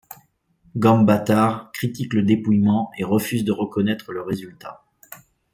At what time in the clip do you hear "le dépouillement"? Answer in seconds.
2.15-2.89